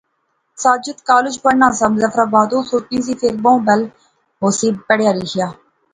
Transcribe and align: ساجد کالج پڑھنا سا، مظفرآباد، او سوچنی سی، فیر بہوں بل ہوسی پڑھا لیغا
ساجد 0.63 0.97
کالج 1.09 1.35
پڑھنا 1.43 1.67
سا، 1.77 1.85
مظفرآباد، 1.93 2.49
او 2.55 2.59
سوچنی 2.71 2.99
سی، 3.05 3.13
فیر 3.19 3.35
بہوں 3.43 3.61
بل 3.67 3.81
ہوسی 4.41 4.69
پڑھا 4.87 5.11
لیغا 5.19 5.47